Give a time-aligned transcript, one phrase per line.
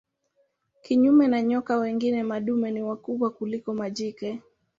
[0.83, 4.41] Kinyume na nyoka wengine madume ni wakubwa kuliko majike.